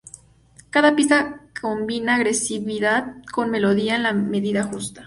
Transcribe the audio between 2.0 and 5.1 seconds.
agresividad con melodía en la medida justa.